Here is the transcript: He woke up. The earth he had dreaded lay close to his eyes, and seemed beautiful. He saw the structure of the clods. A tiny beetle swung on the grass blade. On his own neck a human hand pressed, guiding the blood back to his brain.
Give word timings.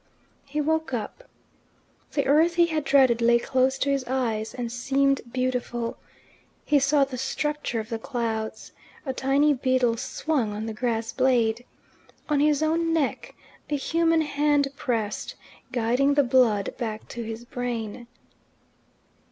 He 0.47 0.59
woke 0.61 0.95
up. 0.95 1.25
The 2.13 2.25
earth 2.25 2.55
he 2.55 2.65
had 2.65 2.83
dreaded 2.83 3.21
lay 3.21 3.37
close 3.37 3.77
to 3.77 3.91
his 3.91 4.03
eyes, 4.05 4.55
and 4.55 4.71
seemed 4.71 5.21
beautiful. 5.31 5.95
He 6.65 6.79
saw 6.79 7.03
the 7.05 7.19
structure 7.19 7.79
of 7.79 7.89
the 7.89 7.99
clods. 7.99 8.71
A 9.05 9.13
tiny 9.13 9.53
beetle 9.53 9.97
swung 9.97 10.53
on 10.53 10.65
the 10.65 10.73
grass 10.73 11.11
blade. 11.13 11.65
On 12.29 12.39
his 12.39 12.63
own 12.63 12.91
neck 12.91 13.35
a 13.69 13.75
human 13.77 14.21
hand 14.21 14.69
pressed, 14.75 15.35
guiding 15.71 16.15
the 16.15 16.23
blood 16.23 16.73
back 16.79 17.07
to 17.09 17.21
his 17.21 17.45
brain. 17.45 18.07